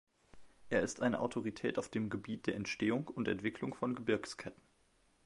Er 0.71 0.81
ist 0.81 1.03
eine 1.03 1.19
Autorität 1.19 1.77
auf 1.77 1.87
dem 1.87 2.09
Gebiet 2.09 2.47
der 2.47 2.55
Entstehung 2.55 3.07
und 3.07 3.27
Entwicklung 3.27 3.75
von 3.75 3.93
Gebirgsketten. 3.93 4.63